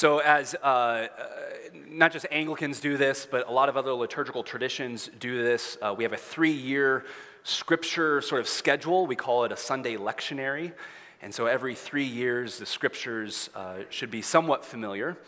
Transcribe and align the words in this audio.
So, 0.00 0.20
as 0.20 0.54
uh, 0.54 0.66
uh, 0.66 1.08
not 1.86 2.10
just 2.10 2.24
Anglicans 2.30 2.80
do 2.80 2.96
this, 2.96 3.28
but 3.30 3.46
a 3.46 3.52
lot 3.52 3.68
of 3.68 3.76
other 3.76 3.92
liturgical 3.92 4.42
traditions 4.42 5.10
do 5.20 5.42
this, 5.42 5.76
uh, 5.82 5.94
we 5.94 6.04
have 6.04 6.14
a 6.14 6.16
three 6.16 6.52
year 6.52 7.04
scripture 7.44 8.22
sort 8.22 8.40
of 8.40 8.48
schedule. 8.48 9.06
We 9.06 9.14
call 9.14 9.44
it 9.44 9.52
a 9.52 9.58
Sunday 9.58 9.96
lectionary. 9.98 10.72
And 11.20 11.34
so, 11.34 11.44
every 11.44 11.74
three 11.74 12.06
years, 12.06 12.58
the 12.58 12.64
scriptures 12.64 13.50
uh, 13.54 13.80
should 13.90 14.10
be 14.10 14.22
somewhat 14.22 14.64
familiar. 14.64 15.18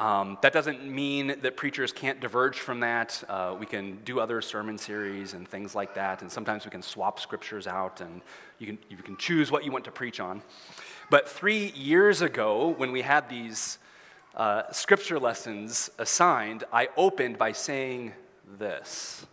Um, 0.00 0.36
that 0.42 0.52
doesn't 0.52 0.84
mean 0.84 1.36
that 1.42 1.56
preachers 1.56 1.92
can't 1.92 2.18
diverge 2.18 2.58
from 2.58 2.80
that. 2.80 3.22
Uh, 3.28 3.54
we 3.56 3.66
can 3.66 4.00
do 4.04 4.18
other 4.18 4.42
sermon 4.42 4.78
series 4.78 5.32
and 5.32 5.46
things 5.46 5.76
like 5.76 5.94
that, 5.94 6.22
and 6.22 6.32
sometimes 6.32 6.64
we 6.64 6.72
can 6.72 6.82
swap 6.82 7.20
scriptures 7.20 7.68
out, 7.68 8.00
and 8.00 8.20
you 8.58 8.66
can, 8.66 8.78
you 8.90 8.96
can 8.96 9.16
choose 9.16 9.52
what 9.52 9.64
you 9.64 9.70
want 9.70 9.84
to 9.84 9.92
preach 9.92 10.18
on. 10.18 10.42
But 11.08 11.28
three 11.28 11.70
years 11.76 12.20
ago, 12.20 12.74
when 12.78 12.90
we 12.90 13.02
had 13.02 13.28
these 13.28 13.78
uh, 14.34 14.70
scripture 14.72 15.18
lessons 15.18 15.90
assigned, 15.98 16.64
I 16.72 16.88
opened 16.96 17.38
by 17.38 17.52
saying 17.52 18.12
this. 18.58 19.26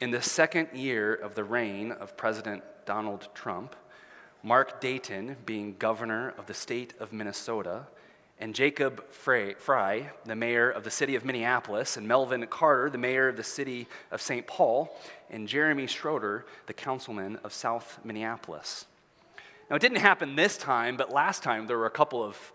In 0.00 0.10
the 0.10 0.22
second 0.22 0.68
year 0.74 1.14
of 1.14 1.34
the 1.34 1.44
reign 1.44 1.92
of 1.92 2.16
President 2.16 2.62
Donald 2.86 3.28
Trump, 3.34 3.76
Mark 4.42 4.80
Dayton, 4.80 5.36
being 5.44 5.76
governor 5.78 6.32
of 6.38 6.46
the 6.46 6.54
state 6.54 6.94
of 6.98 7.12
Minnesota, 7.12 7.86
and 8.38 8.54
Jacob 8.54 9.04
Frey, 9.10 9.54
the 10.24 10.34
mayor 10.34 10.70
of 10.70 10.82
the 10.82 10.90
city 10.90 11.14
of 11.14 11.26
Minneapolis, 11.26 11.98
and 11.98 12.08
Melvin 12.08 12.46
Carter, 12.46 12.88
the 12.88 12.96
mayor 12.96 13.28
of 13.28 13.36
the 13.36 13.44
city 13.44 13.86
of 14.10 14.22
St. 14.22 14.46
Paul, 14.46 14.98
and 15.28 15.46
Jeremy 15.46 15.86
Schroeder, 15.86 16.46
the 16.66 16.72
councilman 16.72 17.38
of 17.44 17.52
South 17.52 17.98
Minneapolis. 18.02 18.86
Now, 19.68 19.76
it 19.76 19.82
didn't 19.82 19.98
happen 19.98 20.36
this 20.36 20.56
time, 20.56 20.96
but 20.96 21.12
last 21.12 21.42
time 21.42 21.66
there 21.66 21.76
were 21.76 21.86
a 21.86 21.90
couple 21.90 22.24
of, 22.24 22.52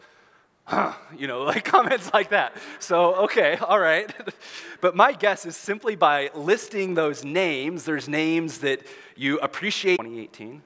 huh, 0.66 0.94
you 1.18 1.28
know, 1.28 1.44
like 1.52 1.64
comments 1.64 2.14
like 2.14 2.30
that. 2.30 2.56
So, 2.80 3.16
okay, 3.26 3.58
all 3.62 3.80
right. 3.80 4.14
but 4.82 4.96
my 4.96 5.14
guess 5.14 5.46
is 5.46 5.56
simply 5.56 5.96
by 5.96 6.30
listing 6.36 6.96
those 6.96 7.24
names, 7.24 7.86
there's 7.86 8.10
names 8.10 8.60
that 8.60 8.82
you 9.16 9.40
appreciate 9.40 9.98
2018 9.98 10.62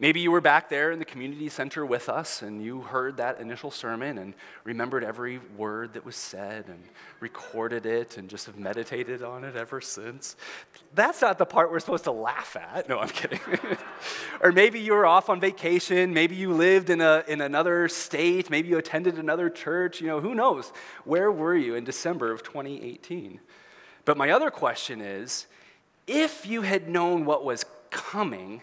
Maybe 0.00 0.20
you 0.20 0.30
were 0.30 0.40
back 0.40 0.68
there 0.68 0.92
in 0.92 1.00
the 1.00 1.04
community 1.04 1.48
center 1.48 1.84
with 1.84 2.08
us 2.08 2.42
and 2.42 2.62
you 2.62 2.82
heard 2.82 3.16
that 3.16 3.40
initial 3.40 3.72
sermon 3.72 4.18
and 4.18 4.34
remembered 4.62 5.02
every 5.02 5.40
word 5.56 5.94
that 5.94 6.04
was 6.04 6.14
said 6.14 6.66
and 6.68 6.84
recorded 7.18 7.84
it 7.84 8.16
and 8.16 8.30
just 8.30 8.46
have 8.46 8.56
meditated 8.56 9.24
on 9.24 9.42
it 9.42 9.56
ever 9.56 9.80
since. 9.80 10.36
That's 10.94 11.20
not 11.20 11.36
the 11.36 11.46
part 11.46 11.72
we're 11.72 11.80
supposed 11.80 12.04
to 12.04 12.12
laugh 12.12 12.54
at. 12.54 12.88
No, 12.88 13.00
I'm 13.00 13.08
kidding. 13.08 13.40
or 14.40 14.52
maybe 14.52 14.78
you 14.78 14.92
were 14.92 15.04
off 15.04 15.28
on 15.28 15.40
vacation. 15.40 16.14
Maybe 16.14 16.36
you 16.36 16.52
lived 16.52 16.90
in, 16.90 17.00
a, 17.00 17.24
in 17.26 17.40
another 17.40 17.88
state. 17.88 18.50
Maybe 18.50 18.68
you 18.68 18.78
attended 18.78 19.18
another 19.18 19.50
church. 19.50 20.00
You 20.00 20.06
know, 20.06 20.20
who 20.20 20.32
knows? 20.32 20.72
Where 21.06 21.32
were 21.32 21.56
you 21.56 21.74
in 21.74 21.82
December 21.82 22.30
of 22.30 22.44
2018? 22.44 23.40
But 24.04 24.16
my 24.16 24.30
other 24.30 24.52
question 24.52 25.00
is 25.00 25.46
if 26.06 26.46
you 26.46 26.62
had 26.62 26.88
known 26.88 27.24
what 27.24 27.44
was 27.44 27.64
coming, 27.90 28.62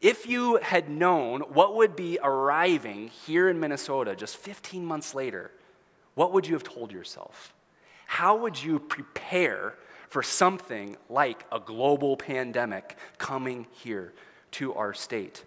if 0.00 0.26
you 0.26 0.56
had 0.56 0.88
known 0.88 1.40
what 1.42 1.76
would 1.76 1.94
be 1.94 2.18
arriving 2.22 3.08
here 3.26 3.48
in 3.48 3.60
Minnesota 3.60 4.16
just 4.16 4.36
15 4.36 4.84
months 4.84 5.14
later, 5.14 5.50
what 6.14 6.32
would 6.32 6.46
you 6.46 6.54
have 6.54 6.62
told 6.62 6.90
yourself? 6.90 7.52
How 8.06 8.36
would 8.36 8.62
you 8.62 8.78
prepare 8.78 9.74
for 10.08 10.22
something 10.22 10.96
like 11.08 11.44
a 11.52 11.60
global 11.60 12.16
pandemic 12.16 12.96
coming 13.18 13.66
here 13.72 14.12
to 14.52 14.74
our 14.74 14.94
state? 14.94 15.44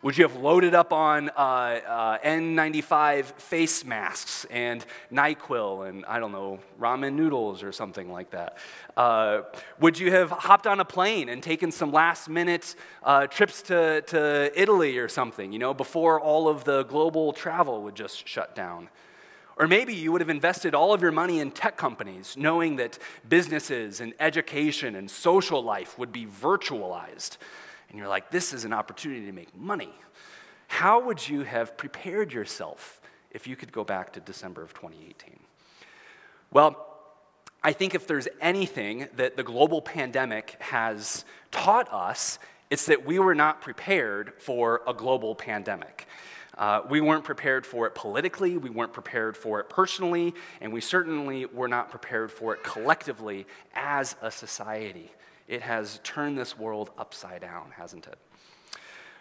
Would 0.00 0.16
you 0.16 0.28
have 0.28 0.36
loaded 0.36 0.76
up 0.76 0.92
on 0.92 1.28
uh, 1.30 1.32
uh, 1.32 2.18
N95 2.18 3.24
face 3.24 3.84
masks 3.84 4.46
and 4.48 4.86
NyQuil 5.12 5.88
and, 5.88 6.04
I 6.06 6.20
don't 6.20 6.30
know, 6.30 6.60
ramen 6.78 7.14
noodles 7.14 7.64
or 7.64 7.72
something 7.72 8.12
like 8.12 8.30
that? 8.30 8.58
Uh, 8.96 9.40
would 9.80 9.98
you 9.98 10.12
have 10.12 10.30
hopped 10.30 10.68
on 10.68 10.78
a 10.78 10.84
plane 10.84 11.28
and 11.28 11.42
taken 11.42 11.72
some 11.72 11.90
last 11.90 12.28
minute 12.28 12.76
uh, 13.02 13.26
trips 13.26 13.60
to, 13.62 14.02
to 14.02 14.52
Italy 14.54 14.98
or 14.98 15.08
something, 15.08 15.52
you 15.52 15.58
know, 15.58 15.74
before 15.74 16.20
all 16.20 16.46
of 16.46 16.62
the 16.62 16.84
global 16.84 17.32
travel 17.32 17.82
would 17.82 17.96
just 17.96 18.28
shut 18.28 18.54
down? 18.54 18.88
Or 19.56 19.66
maybe 19.66 19.92
you 19.94 20.12
would 20.12 20.20
have 20.20 20.30
invested 20.30 20.76
all 20.76 20.94
of 20.94 21.02
your 21.02 21.10
money 21.10 21.40
in 21.40 21.50
tech 21.50 21.76
companies, 21.76 22.36
knowing 22.36 22.76
that 22.76 23.00
businesses 23.28 24.00
and 24.00 24.14
education 24.20 24.94
and 24.94 25.10
social 25.10 25.60
life 25.60 25.98
would 25.98 26.12
be 26.12 26.24
virtualized 26.24 27.36
and 27.88 27.98
you're 27.98 28.08
like, 28.08 28.30
this 28.30 28.52
is 28.52 28.64
an 28.64 28.72
opportunity 28.72 29.26
to 29.26 29.32
make 29.32 29.56
money. 29.56 29.92
How 30.66 31.00
would 31.00 31.26
you 31.26 31.42
have 31.42 31.76
prepared 31.76 32.32
yourself 32.32 33.00
if 33.30 33.46
you 33.46 33.56
could 33.56 33.72
go 33.72 33.84
back 33.84 34.12
to 34.14 34.20
December 34.20 34.62
of 34.62 34.74
2018? 34.74 35.38
Well, 36.52 36.84
I 37.62 37.72
think 37.72 37.94
if 37.94 38.06
there's 38.06 38.28
anything 38.40 39.08
that 39.16 39.36
the 39.36 39.42
global 39.42 39.82
pandemic 39.82 40.56
has 40.60 41.24
taught 41.50 41.92
us, 41.92 42.38
it's 42.70 42.86
that 42.86 43.04
we 43.04 43.18
were 43.18 43.34
not 43.34 43.60
prepared 43.60 44.34
for 44.38 44.82
a 44.86 44.94
global 44.94 45.34
pandemic. 45.34 46.06
Uh, 46.56 46.82
we 46.88 47.00
weren't 47.00 47.24
prepared 47.24 47.64
for 47.64 47.86
it 47.86 47.94
politically, 47.94 48.58
we 48.58 48.68
weren't 48.68 48.92
prepared 48.92 49.36
for 49.36 49.60
it 49.60 49.68
personally, 49.68 50.34
and 50.60 50.72
we 50.72 50.80
certainly 50.80 51.46
were 51.46 51.68
not 51.68 51.88
prepared 51.90 52.32
for 52.32 52.52
it 52.52 52.62
collectively 52.64 53.46
as 53.74 54.16
a 54.22 54.30
society. 54.30 55.10
It 55.48 55.62
has 55.62 55.98
turned 56.04 56.38
this 56.38 56.58
world 56.58 56.90
upside 56.98 57.40
down, 57.40 57.72
hasn't 57.76 58.06
it? 58.06 58.18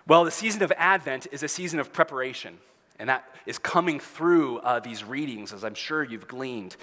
Well, 0.05 0.25
the 0.25 0.31
season 0.31 0.61
of 0.61 0.71
Advent 0.77 1.27
is 1.31 1.41
a 1.41 1.47
season 1.47 1.79
of 1.79 1.93
preparation, 1.93 2.57
and 2.99 3.09
that 3.09 3.33
is 3.45 3.57
coming 3.57 3.99
through 3.99 4.59
uh, 4.59 4.81
these 4.81 5.03
readings, 5.03 5.53
as 5.53 5.63
I'm 5.63 5.73
sure 5.73 6.03
you've 6.03 6.27
gleaned. 6.27 6.75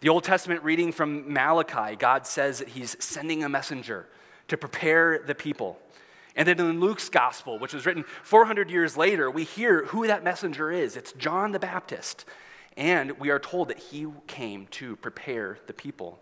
The 0.00 0.08
Old 0.08 0.22
Testament 0.22 0.62
reading 0.62 0.92
from 0.92 1.32
Malachi, 1.32 1.96
God 1.96 2.26
says 2.26 2.60
that 2.60 2.68
He's 2.68 2.96
sending 3.04 3.42
a 3.42 3.48
messenger 3.48 4.06
to 4.48 4.56
prepare 4.56 5.22
the 5.26 5.34
people. 5.34 5.78
And 6.36 6.46
then 6.46 6.58
in 6.60 6.80
Luke's 6.80 7.08
gospel, 7.08 7.58
which 7.58 7.74
was 7.74 7.86
written 7.86 8.04
400 8.22 8.70
years 8.70 8.96
later, 8.96 9.30
we 9.30 9.44
hear 9.44 9.86
who 9.86 10.06
that 10.06 10.24
messenger 10.24 10.70
is. 10.70 10.96
It's 10.96 11.12
John 11.12 11.52
the 11.52 11.58
Baptist. 11.58 12.24
And 12.76 13.12
we 13.20 13.30
are 13.30 13.38
told 13.38 13.68
that 13.68 13.78
he 13.78 14.06
came 14.26 14.66
to 14.72 14.96
prepare 14.96 15.58
the 15.66 15.72
people. 15.72 16.18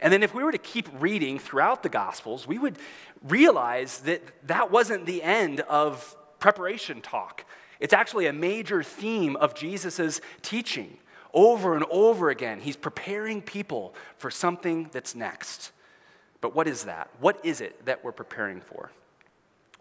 And 0.00 0.12
then, 0.12 0.22
if 0.22 0.34
we 0.34 0.44
were 0.44 0.52
to 0.52 0.58
keep 0.58 0.88
reading 1.00 1.38
throughout 1.38 1.82
the 1.82 1.88
Gospels, 1.88 2.46
we 2.46 2.58
would 2.58 2.78
realize 3.22 4.00
that 4.00 4.22
that 4.46 4.70
wasn't 4.70 5.06
the 5.06 5.22
end 5.22 5.60
of 5.60 6.16
preparation 6.38 7.00
talk. 7.00 7.44
It's 7.80 7.92
actually 7.92 8.26
a 8.26 8.32
major 8.32 8.82
theme 8.82 9.36
of 9.36 9.54
Jesus' 9.54 10.20
teaching. 10.42 10.98
Over 11.34 11.74
and 11.74 11.84
over 11.90 12.30
again, 12.30 12.60
he's 12.60 12.76
preparing 12.76 13.42
people 13.42 13.94
for 14.16 14.30
something 14.30 14.88
that's 14.92 15.14
next. 15.14 15.72
But 16.40 16.54
what 16.54 16.66
is 16.66 16.84
that? 16.84 17.10
What 17.20 17.44
is 17.44 17.60
it 17.60 17.84
that 17.86 18.02
we're 18.02 18.12
preparing 18.12 18.60
for? 18.60 18.90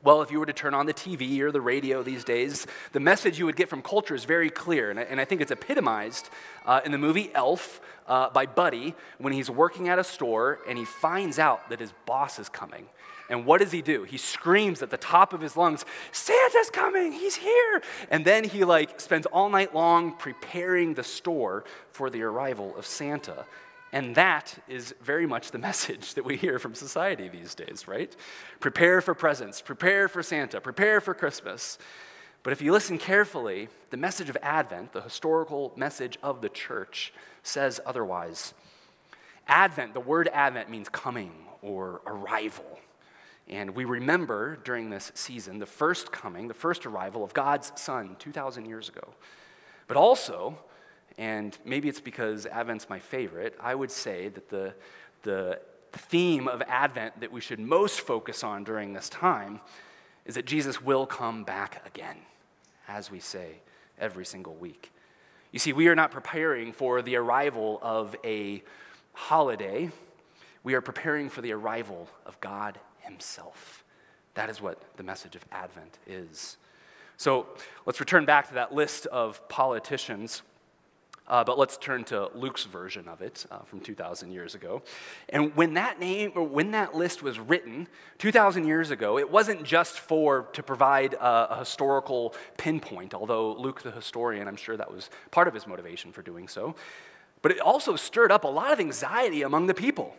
Well, 0.03 0.21
if 0.21 0.31
you 0.31 0.39
were 0.39 0.45
to 0.45 0.53
turn 0.53 0.75
on 0.75 0.85
the 0.85 0.93
TV 0.93 1.39
or 1.39 1.51
the 1.51 1.59
radio 1.59 2.03
these 2.03 2.23
days, 2.23 2.67
the 2.91 2.99
message 2.99 3.39
you 3.39 3.45
would 3.45 3.55
get 3.55 3.67
from 3.67 3.81
culture 3.81 4.13
is 4.13 4.25
very 4.25 4.51
clear. 4.51 4.91
And 4.91 4.99
I, 4.99 5.03
and 5.03 5.19
I 5.19 5.25
think 5.25 5.41
it's 5.41 5.51
epitomized 5.51 6.29
uh, 6.65 6.81
in 6.85 6.91
the 6.91 6.99
movie 6.99 7.31
Elf 7.33 7.81
uh, 8.07 8.29
by 8.29 8.45
Buddy 8.45 8.93
when 9.17 9.33
he's 9.33 9.49
working 9.49 9.89
at 9.89 9.97
a 9.97 10.03
store 10.03 10.59
and 10.67 10.77
he 10.77 10.85
finds 10.85 11.39
out 11.39 11.69
that 11.69 11.79
his 11.79 11.93
boss 12.05 12.37
is 12.37 12.47
coming. 12.47 12.85
And 13.29 13.45
what 13.45 13.59
does 13.59 13.71
he 13.71 13.81
do? 13.81 14.03
He 14.03 14.17
screams 14.17 14.81
at 14.81 14.91
the 14.91 14.97
top 14.97 15.33
of 15.33 15.41
his 15.41 15.57
lungs, 15.57 15.83
Santa's 16.11 16.69
coming, 16.69 17.11
he's 17.11 17.35
here. 17.35 17.81
And 18.09 18.23
then 18.23 18.43
he 18.43 18.63
like 18.63 19.01
spends 19.01 19.25
all 19.25 19.49
night 19.49 19.75
long 19.75 20.15
preparing 20.15 20.93
the 20.93 21.03
store 21.03 21.65
for 21.91 22.09
the 22.09 22.21
arrival 22.21 22.73
of 22.77 22.85
Santa. 22.85 23.45
And 23.93 24.15
that 24.15 24.57
is 24.67 24.93
very 25.01 25.25
much 25.25 25.51
the 25.51 25.57
message 25.69 26.13
that 26.15 26.25
we 26.25 26.35
hear 26.35 26.59
from 26.59 26.75
society 26.75 27.29
these 27.29 27.55
days, 27.55 27.87
right? 27.87 28.15
Prepare 28.59 29.01
for 29.01 29.13
presents, 29.13 29.61
prepare 29.61 30.07
for 30.07 30.21
Santa, 30.21 30.59
prepare 30.61 31.01
for 31.01 31.13
Christmas. 31.13 31.77
But 32.43 32.53
if 32.53 32.61
you 32.61 32.71
listen 32.71 32.97
carefully, 32.97 33.69
the 33.89 33.97
message 33.97 34.29
of 34.29 34.37
Advent, 34.41 34.93
the 34.93 35.01
historical 35.01 35.73
message 35.75 36.17
of 36.23 36.41
the 36.41 36.49
church, 36.49 37.13
says 37.43 37.79
otherwise. 37.85 38.53
Advent, 39.47 39.93
the 39.93 39.99
word 39.99 40.29
Advent 40.33 40.69
means 40.69 40.89
coming 40.89 41.31
or 41.61 42.01
arrival. 42.05 42.79
And 43.49 43.71
we 43.71 43.85
remember 43.85 44.57
during 44.63 44.89
this 44.89 45.11
season 45.15 45.59
the 45.59 45.65
first 45.65 46.11
coming, 46.11 46.47
the 46.47 46.53
first 46.53 46.85
arrival 46.85 47.23
of 47.23 47.33
God's 47.33 47.71
Son 47.75 48.17
2,000 48.19 48.65
years 48.65 48.89
ago. 48.89 49.13
But 49.87 49.95
also, 49.95 50.57
and 51.17 51.57
maybe 51.65 51.89
it's 51.89 51.99
because 51.99 52.45
Advent's 52.45 52.89
my 52.89 52.99
favorite, 52.99 53.55
I 53.59 53.73
would 53.73 53.91
say 53.91 54.29
that 54.29 54.49
the, 54.49 54.73
the 55.23 55.59
theme 55.91 56.47
of 56.47 56.61
Advent 56.67 57.19
that 57.21 57.31
we 57.31 57.41
should 57.41 57.59
most 57.59 58.01
focus 58.01 58.43
on 58.43 58.63
during 58.63 58.93
this 58.93 59.09
time 59.09 59.59
is 60.25 60.35
that 60.35 60.45
Jesus 60.45 60.81
will 60.81 61.05
come 61.05 61.43
back 61.43 61.81
again, 61.87 62.17
as 62.87 63.09
we 63.09 63.19
say 63.19 63.55
every 63.99 64.25
single 64.25 64.55
week. 64.55 64.91
You 65.51 65.59
see, 65.59 65.73
we 65.73 65.87
are 65.87 65.95
not 65.95 66.11
preparing 66.11 66.73
for 66.73 67.01
the 67.01 67.15
arrival 67.15 67.79
of 67.81 68.15
a 68.23 68.61
holiday, 69.13 69.89
we 70.63 70.75
are 70.75 70.81
preparing 70.81 71.29
for 71.29 71.41
the 71.41 71.53
arrival 71.53 72.09
of 72.25 72.39
God 72.41 72.77
Himself. 72.99 73.83
That 74.35 74.49
is 74.49 74.61
what 74.61 74.79
the 74.97 75.03
message 75.03 75.35
of 75.35 75.43
Advent 75.51 75.97
is. 76.05 76.57
So 77.15 77.47
let's 77.87 77.99
return 77.99 78.25
back 78.25 78.49
to 78.49 78.53
that 78.55 78.75
list 78.75 79.07
of 79.07 79.47
politicians 79.49 80.43
Uh, 81.27 81.43
but 81.43 81.57
let's 81.57 81.77
turn 81.77 82.03
to 82.05 82.29
Luke's 82.33 82.63
version 82.63 83.07
of 83.07 83.21
it 83.21 83.45
uh, 83.51 83.59
from 83.59 83.81
2,000 83.81 84.31
years 84.31 84.55
ago. 84.55 84.81
And 85.29 85.55
when 85.55 85.73
that 85.73 85.99
name, 85.99 86.31
or 86.35 86.43
when 86.43 86.71
that 86.71 86.95
list 86.95 87.21
was 87.21 87.37
written 87.39 87.87
2,000 88.19 88.65
years 88.65 88.91
ago, 88.91 89.17
it 89.17 89.29
wasn't 89.29 89.63
just 89.63 89.99
for 89.99 90.43
to 90.53 90.63
provide 90.63 91.15
a, 91.15 91.53
a 91.53 91.59
historical 91.59 92.33
pinpoint, 92.57 93.13
although 93.13 93.53
Luke, 93.53 93.81
the 93.81 93.91
historian, 93.91 94.47
I'm 94.47 94.55
sure 94.55 94.77
that 94.77 94.91
was 94.91 95.09
part 95.31 95.47
of 95.47 95.53
his 95.53 95.67
motivation 95.67 96.11
for 96.13 96.21
doing 96.21 96.47
so. 96.47 96.75
But 97.41 97.51
it 97.51 97.59
also 97.59 97.95
stirred 97.95 98.31
up 98.31 98.45
a 98.45 98.47
lot 98.47 98.71
of 98.71 98.79
anxiety 98.79 99.41
among 99.41 99.67
the 99.67 99.73
people. 99.73 100.15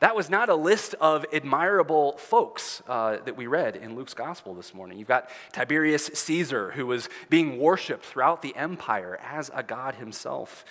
That 0.00 0.14
was 0.14 0.30
not 0.30 0.48
a 0.48 0.54
list 0.54 0.94
of 1.00 1.26
admirable 1.32 2.16
folks 2.18 2.82
uh, 2.86 3.16
that 3.24 3.36
we 3.36 3.48
read 3.48 3.74
in 3.74 3.96
Luke's 3.96 4.14
gospel 4.14 4.54
this 4.54 4.72
morning. 4.72 4.96
You've 4.96 5.08
got 5.08 5.28
Tiberius 5.52 6.06
Caesar, 6.06 6.70
who 6.70 6.86
was 6.86 7.08
being 7.28 7.58
worshiped 7.58 8.04
throughout 8.04 8.40
the 8.40 8.54
empire 8.54 9.18
as 9.20 9.50
a 9.52 9.64
god 9.64 9.96
himself. 9.96 10.64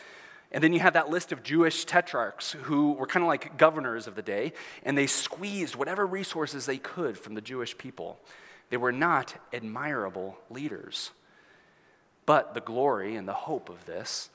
And 0.49 0.63
then 0.63 0.71
you 0.71 0.79
have 0.79 0.93
that 0.93 1.09
list 1.09 1.33
of 1.33 1.43
Jewish 1.43 1.83
tetrarchs 1.83 2.53
who 2.53 2.93
were 2.93 3.05
kind 3.05 3.21
of 3.21 3.27
like 3.27 3.57
governors 3.57 4.07
of 4.07 4.15
the 4.15 4.21
day, 4.21 4.53
and 4.83 4.97
they 4.97 5.07
squeezed 5.07 5.75
whatever 5.75 6.05
resources 6.05 6.65
they 6.65 6.77
could 6.77 7.17
from 7.17 7.35
the 7.35 7.41
Jewish 7.41 7.77
people. 7.77 8.17
They 8.69 8.77
were 8.77 8.93
not 8.93 9.35
admirable 9.51 10.37
leaders. 10.49 11.11
But 12.25 12.53
the 12.53 12.61
glory 12.61 13.17
and 13.17 13.27
the 13.27 13.33
hope 13.33 13.67
of 13.67 13.85
this 13.85 14.29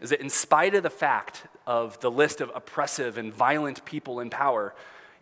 is 0.00 0.10
that 0.10 0.20
in 0.20 0.30
spite 0.30 0.74
of 0.74 0.82
the 0.82 0.90
fact 0.90 1.44
of 1.66 1.98
the 2.00 2.10
list 2.10 2.40
of 2.40 2.50
oppressive 2.54 3.18
and 3.18 3.32
violent 3.32 3.84
people 3.84 4.20
in 4.20 4.30
power, 4.30 4.74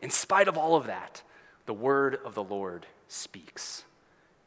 in 0.03 0.11
spite 0.11 0.49
of 0.49 0.57
all 0.57 0.77
of 0.77 0.87
that, 0.87 1.23
the 1.67 1.75
word 1.75 2.19
of 2.25 2.35
the 2.35 2.45
Lord 2.45 2.87
speaks. 3.09 3.85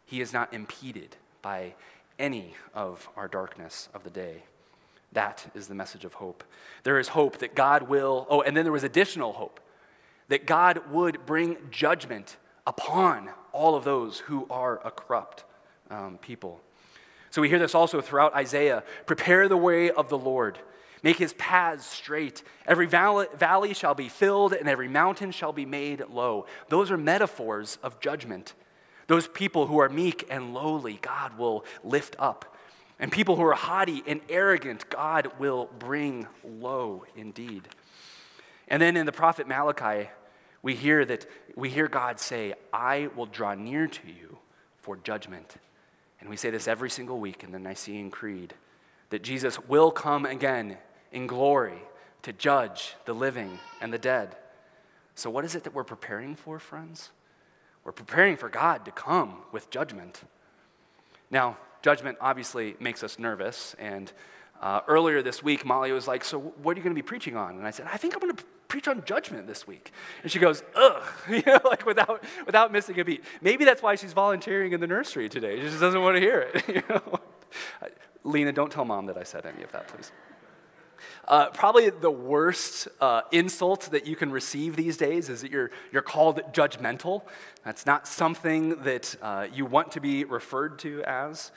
He 0.06 0.22
is 0.22 0.34
not 0.34 0.54
impeded 0.54 1.16
by 1.42 1.74
any 2.18 2.54
of 2.74 3.10
our 3.16 3.28
darkness 3.28 3.90
of 3.94 4.04
the 4.04 4.10
day. 4.10 4.44
That 5.14 5.50
is 5.56 5.68
the 5.68 5.76
message 5.76 6.06
of 6.06 6.14
hope. 6.14 6.44
There 6.84 7.00
is 7.00 7.10
hope 7.10 7.40
that 7.40 7.56
God 7.56 7.84
will, 7.84 8.28
oh, 8.30 8.42
and 8.42 8.56
then 8.56 8.66
there 8.66 8.72
was 8.72 8.84
additional 8.84 9.34
hope 9.34 9.60
that 10.28 10.46
God 10.46 10.92
would 10.92 11.26
bring 11.26 11.58
judgment 11.72 12.38
upon 12.68 13.30
all 13.52 13.76
of 13.76 13.84
those 13.84 14.20
who 14.20 14.46
are 14.50 14.80
a 14.86 14.92
corrupt 14.92 15.44
um, 15.90 16.20
people. 16.22 16.62
So 17.32 17.42
we 17.42 17.50
hear 17.50 17.60
this 17.60 17.76
also 17.76 18.02
throughout 18.02 18.34
Isaiah 18.34 18.84
prepare 19.06 19.48
the 19.48 19.58
way 19.58 19.92
of 19.92 20.10
the 20.10 20.18
Lord. 20.18 20.58
Make 21.02 21.18
his 21.18 21.34
paths 21.34 21.86
straight. 21.86 22.44
Every 22.68 22.86
valley 22.86 23.74
shall 23.74 23.96
be 23.96 24.10
filled, 24.10 24.52
and 24.52 24.68
every 24.68 24.90
mountain 24.90 25.32
shall 25.32 25.54
be 25.54 25.66
made 25.66 26.04
low. 26.10 26.46
Those 26.68 26.92
are 26.92 26.98
metaphors 26.98 27.78
of 27.82 28.00
judgment. 28.02 28.54
Those 29.08 29.28
people 29.28 29.68
who 29.68 29.80
are 29.80 29.90
meek 29.90 30.28
and 30.30 30.54
lowly, 30.54 31.00
God 31.02 31.38
will 31.38 31.64
lift 31.84 32.16
up. 32.20 32.56
And 33.00 33.12
people 33.12 33.38
who 33.38 33.44
are 33.44 33.54
haughty 33.54 34.04
and 34.06 34.20
arrogant, 34.28 34.90
God 34.90 35.32
will 35.40 35.70
bring 35.80 36.28
low 36.44 37.06
indeed. 37.16 37.70
And 38.68 38.82
then 38.82 38.98
in 38.98 39.06
the 39.06 39.14
prophet 39.14 39.48
Malachi, 39.48 40.10
we 40.62 40.76
hear 40.76 41.06
that 41.06 41.26
we 41.56 41.70
hear 41.70 41.88
God 41.88 42.20
say, 42.20 42.56
I 42.74 43.10
will 43.16 43.26
draw 43.26 43.54
near 43.54 43.88
to 43.88 44.08
you 44.08 44.38
for 44.82 44.98
judgment. 44.98 45.56
And 46.20 46.30
we 46.30 46.38
say 46.38 46.50
this 46.50 46.68
every 46.68 46.90
single 46.90 47.20
week 47.20 47.44
in 47.44 47.52
the 47.52 47.60
Nicene 47.60 48.12
Creed 48.12 48.54
that 49.10 49.24
Jesus 49.24 49.60
will 49.68 49.92
come 49.92 50.26
again 50.26 50.78
in 51.12 51.28
glory 51.28 51.80
to 52.22 52.34
judge 52.34 52.96
the 53.06 53.14
living 53.14 53.60
and 53.82 53.92
the 53.94 53.98
dead. 53.98 54.36
So, 55.16 55.30
what 55.30 55.46
is 55.46 55.56
it 55.56 55.64
that 55.64 55.74
we're 55.74 55.84
preparing 55.84 56.36
for, 56.36 56.60
friends? 56.60 57.12
We're 57.84 57.92
preparing 57.92 58.38
for 58.38 58.50
God 58.50 58.86
to 58.86 58.92
come 58.92 59.38
with 59.52 59.70
judgment. 59.70 60.22
Now, 61.32 61.58
judgment 61.82 62.18
obviously 62.22 62.76
makes 62.80 63.04
us 63.04 63.18
nervous. 63.18 63.76
And 63.80 64.12
uh, 64.62 64.82
earlier 64.88 65.22
this 65.22 65.42
week, 65.42 65.66
Molly 65.66 65.92
was 65.92 66.08
like, 66.08 66.24
So, 66.24 66.40
what 66.40 66.76
are 66.76 66.80
you 66.80 66.84
going 66.84 66.96
to 66.96 67.02
be 67.02 67.06
preaching 67.06 67.36
on? 67.36 67.58
And 67.58 67.66
I 67.66 67.72
said, 67.72 67.88
I 67.92 67.98
think 67.98 68.14
I'm 68.14 68.20
going 68.20 68.36
to 68.36 68.44
preach 68.70 68.88
on 68.88 69.04
judgment 69.04 69.48
this 69.48 69.68
week. 69.68 69.92
And 70.24 70.32
she 70.32 70.40
goes, 70.40 70.64
ugh, 70.76 71.04
you 71.30 71.44
know, 71.46 71.60
like 71.66 71.86
without, 71.86 72.24
without 72.46 72.72
missing 72.72 72.98
a 73.00 73.04
beat. 73.04 73.26
Maybe 73.42 73.66
that's 73.66 73.82
why 73.82 73.96
she's 73.96 74.14
volunteering 74.14 74.72
in 74.72 74.80
the 74.80 74.88
nursery 74.88 75.28
today. 75.28 75.58
She 75.58 75.64
just 75.64 75.82
doesn't 75.82 76.02
want 76.02 76.16
to 76.16 76.22
hear 76.22 76.40
it. 76.54 76.64
You 76.80 76.84
know? 76.88 77.20
Lena, 78.24 78.52
don't 78.52 78.72
tell 78.72 78.86
mom 78.86 79.08
that 79.08 79.18
I 79.18 79.24
said 79.24 79.46
any 79.46 79.64
of 79.64 79.72
that, 79.72 79.88
please. 79.88 80.12
Uh, 81.28 81.50
probably 81.50 81.90
the 81.90 82.12
worst 82.12 82.88
uh, 83.02 83.22
insult 83.32 83.90
that 83.92 84.06
you 84.06 84.16
can 84.16 84.32
receive 84.32 84.76
these 84.76 84.98
days 84.98 85.30
is 85.30 85.42
that 85.42 85.52
you're, 85.52 85.72
you're 85.92 86.04
called 86.04 86.42
judgmental. 86.54 87.24
That's 87.64 87.86
not 87.86 88.08
something 88.08 88.84
that 88.84 89.16
uh, 89.22 89.48
you 89.52 89.66
want 89.66 89.92
to 89.94 90.00
be 90.00 90.26
referred 90.26 90.78
to 90.80 91.04
as. 91.04 91.52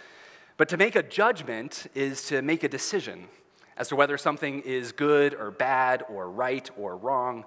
But 0.56 0.68
to 0.70 0.76
make 0.76 0.96
a 0.96 1.02
judgment 1.02 1.86
is 1.94 2.26
to 2.28 2.40
make 2.40 2.64
a 2.64 2.68
decision 2.68 3.28
as 3.76 3.88
to 3.88 3.96
whether 3.96 4.18
something 4.18 4.60
is 4.60 4.92
good 4.92 5.34
or 5.34 5.50
bad 5.50 6.04
or 6.08 6.30
right 6.30 6.68
or 6.76 6.96
wrong. 6.96 7.44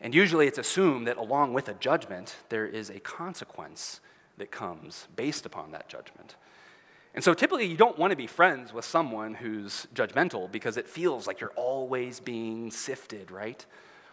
And 0.00 0.14
usually 0.14 0.46
it's 0.46 0.58
assumed 0.58 1.06
that 1.06 1.16
along 1.16 1.54
with 1.54 1.68
a 1.68 1.74
judgment, 1.74 2.36
there 2.48 2.66
is 2.66 2.90
a 2.90 3.00
consequence 3.00 4.00
that 4.38 4.50
comes 4.50 5.08
based 5.16 5.46
upon 5.46 5.70
that 5.72 5.88
judgment. 5.88 6.36
And 7.14 7.24
so 7.24 7.32
typically 7.32 7.64
you 7.64 7.78
don't 7.78 7.98
want 7.98 8.10
to 8.10 8.16
be 8.16 8.26
friends 8.26 8.74
with 8.74 8.84
someone 8.84 9.34
who's 9.34 9.86
judgmental 9.94 10.52
because 10.52 10.76
it 10.76 10.86
feels 10.86 11.26
like 11.26 11.40
you're 11.40 11.50
always 11.56 12.20
being 12.20 12.70
sifted, 12.70 13.30
right? 13.30 13.64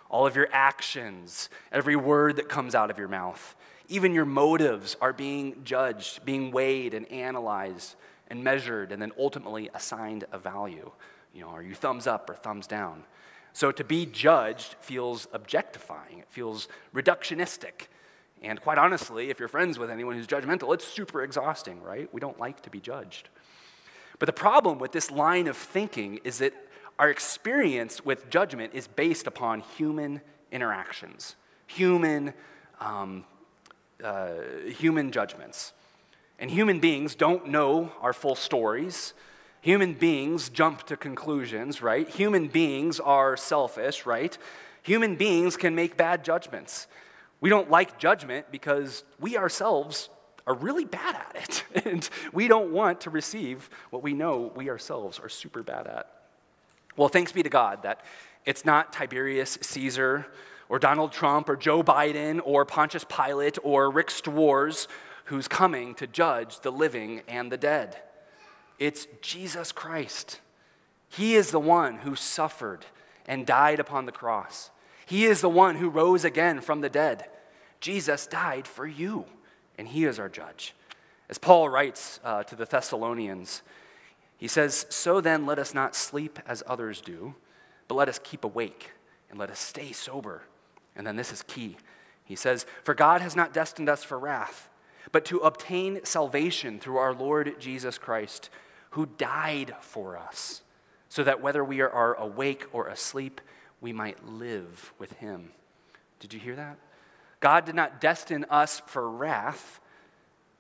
All 0.10 0.26
of 0.26 0.38
your 0.38 0.48
actions, 0.54 1.50
every 1.72 1.98
word 1.98 2.38
that 2.38 2.48
comes 2.48 2.76
out 2.76 2.90
of 2.90 2.98
your 2.98 3.10
mouth, 3.10 3.56
even 3.90 4.14
your 4.14 4.26
motives 4.26 4.96
are 5.02 5.12
being 5.12 5.64
judged, 5.66 6.24
being 6.24 6.52
weighed 6.52 6.94
and 6.94 7.12
analyzed 7.12 7.96
and 8.30 8.42
measured, 8.42 8.94
and 8.94 9.02
then 9.02 9.12
ultimately 9.20 9.70
assigned 9.74 10.24
a 10.32 10.40
value. 10.40 10.90
You 11.34 11.42
know, 11.42 11.50
are 11.50 11.64
you 11.64 11.74
thumbs 11.74 12.08
up 12.08 12.30
or 12.30 12.36
thumbs 12.36 12.68
down? 12.68 13.04
So 13.54 13.72
to 13.72 13.84
be 13.84 14.06
judged 14.06 14.76
feels 14.80 15.28
objectifying, 15.34 16.20
it 16.20 16.28
feels 16.30 16.68
reductionistic. 16.94 17.88
And 18.42 18.60
quite 18.62 18.78
honestly, 18.78 19.30
if 19.30 19.40
you're 19.40 19.48
friends 19.48 19.80
with 19.80 19.90
anyone 19.90 20.16
who's 20.16 20.28
judgmental, 20.28 20.74
it's 20.74 20.86
super 20.86 21.24
exhausting, 21.24 21.82
right? 21.82 22.12
We 22.14 22.20
don't 22.20 22.40
like 22.40 22.62
to 22.62 22.70
be 22.70 22.80
judged. 22.80 23.30
But 24.20 24.28
the 24.28 24.34
problem 24.34 24.80
with 24.80 24.92
this 24.92 25.12
line 25.12 25.48
of 25.48 25.58
thinking 25.58 26.20
is 26.24 26.40
that 26.40 26.54
our 27.00 27.10
experience 27.10 28.06
with 28.06 28.30
judgment 28.30 28.74
is 28.74 28.88
based 28.88 29.28
upon 29.28 29.62
human 29.62 30.22
interactions, 30.52 31.36
human, 31.68 32.34
um, 32.80 33.26
uh, 34.04 34.34
human 34.68 35.12
judgments. 35.12 35.74
And 36.38 36.52
human 36.52 36.80
beings 36.80 37.16
don't 37.16 37.48
know 37.48 37.92
our 38.02 38.14
full 38.14 38.36
stories. 38.36 39.14
Human 39.64 39.94
beings 39.94 40.50
jump 40.50 40.84
to 40.88 40.98
conclusions, 40.98 41.82
right? 41.82 42.10
Human 42.10 42.50
beings 42.50 43.00
are 43.00 43.38
selfish, 43.38 44.06
right? 44.06 44.38
Human 44.82 45.16
beings 45.16 45.56
can 45.56 45.74
make 45.74 45.96
bad 45.96 46.26
judgments. 46.26 46.86
We 47.40 47.50
don't 47.50 47.72
like 47.72 47.98
judgment 47.98 48.48
because 48.52 49.06
we 49.22 49.38
ourselves 49.38 50.10
are 50.46 50.54
really 50.54 50.84
bad 50.84 51.16
at 51.16 51.36
it. 51.36 51.64
And 51.86 52.10
we 52.34 52.50
don't 52.50 52.72
want 52.74 53.02
to 53.02 53.10
receive 53.10 53.70
what 53.90 54.04
we 54.04 54.14
know 54.14 54.52
we 54.54 54.70
ourselves 54.70 55.18
are 55.18 55.30
super 55.30 55.64
bad 55.64 55.88
at. 55.88 56.10
Well, 56.98 57.08
thanks 57.08 57.32
be 57.32 57.42
to 57.42 57.50
God 57.50 57.84
that 57.84 58.02
it's 58.46 58.66
not 58.66 58.92
Tiberius 58.92 59.58
Caesar 59.62 60.28
or 60.68 60.78
Donald 60.78 61.14
Trump 61.14 61.48
or 61.48 61.56
Joe 61.56 61.84
Biden 61.84 62.42
or 62.44 62.66
Pontius 62.66 63.06
Pilate 63.06 63.58
or 63.64 63.90
Rick 63.90 64.12
Stewars 64.12 64.90
who's 65.26 65.48
coming 65.48 65.96
to 65.96 66.06
judge 66.06 66.60
the 66.60 66.72
living 66.72 67.22
and 67.30 67.50
the 67.50 67.58
dead. 67.58 68.02
It's 68.80 69.08
Jesus 69.22 69.72
Christ. 69.72 70.40
He 71.10 71.36
is 71.36 71.52
the 71.52 71.60
one 71.60 71.98
who 71.98 72.16
suffered 72.16 72.86
and 73.26 73.46
died 73.46 73.80
upon 73.80 74.06
the 74.06 74.12
cross. 74.12 74.72
He 75.06 75.26
is 75.26 75.42
the 75.42 75.50
one 75.50 75.76
who 75.76 75.90
rose 75.90 76.26
again 76.26 76.62
from 76.62 76.82
the 76.82 76.90
dead. 76.90 77.26
Jesus 77.80 78.26
died 78.28 78.68
for 78.68 78.88
you, 78.88 79.26
and 79.78 79.88
He 79.88 80.06
is 80.06 80.20
our 80.20 80.30
judge. 80.30 80.74
As 81.30 81.38
Paul 81.38 81.70
writes 81.70 82.20
uh, 82.24 82.44
to 82.44 82.56
the 82.56 82.66
Thessalonians, 82.66 83.62
he 84.38 84.48
says, 84.48 84.86
So 84.90 85.22
then 85.22 85.46
let 85.46 85.58
us 85.58 85.74
not 85.74 85.96
sleep 85.96 86.38
as 86.46 86.64
others 86.68 87.00
do, 87.00 87.36
but 87.88 87.96
let 87.96 88.10
us 88.10 88.20
keep 88.22 88.44
awake 88.44 88.92
and 89.30 89.40
let 89.40 89.50
us 89.50 89.60
stay 89.60 89.92
sober. 89.94 90.44
And 90.96 91.08
then 91.08 91.16
this 91.16 91.32
is 91.32 91.44
key. 91.44 91.78
He 92.26 92.36
says, 92.36 92.66
For 92.84 92.94
God 92.94 93.22
has 93.22 93.36
not 93.36 93.54
destined 93.54 93.88
us 93.88 94.04
for 94.04 94.20
wrath, 94.20 94.68
but 95.14 95.24
to 95.26 95.38
obtain 95.38 96.04
salvation 96.04 96.80
through 96.80 96.98
our 96.98 97.14
Lord 97.14 97.56
Jesus 97.60 97.98
Christ 97.98 98.50
who 98.90 99.06
died 99.06 99.74
for 99.80 100.18
us, 100.18 100.62
so 101.08 101.24
that 101.24 101.42
whether 101.42 101.64
we 101.64 101.80
are 101.82 102.16
awake 102.16 102.66
or 102.74 102.88
asleep, 102.88 103.40
we 103.80 103.94
might 103.94 104.28
live 104.28 104.92
with 105.00 105.14
him. 105.14 105.52
Did 106.20 106.34
you 106.34 106.40
hear 106.40 106.56
that? 106.56 106.78
God 107.40 107.66
did 107.66 107.76
not 107.76 108.02
destine 108.02 108.46
us 108.50 108.82
for 108.86 109.10
wrath, 109.10 109.80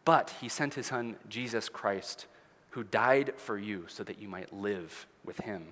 but 0.05 0.33
he 0.41 0.49
sent 0.49 0.75
his 0.75 0.87
son, 0.87 1.15
Jesus 1.29 1.69
Christ, 1.69 2.27
who 2.71 2.83
died 2.83 3.33
for 3.37 3.57
you 3.57 3.85
so 3.87 4.03
that 4.03 4.19
you 4.19 4.27
might 4.27 4.53
live 4.53 5.07
with 5.23 5.37
him. 5.39 5.67